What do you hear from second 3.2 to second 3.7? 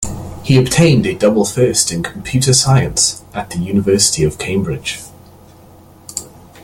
at the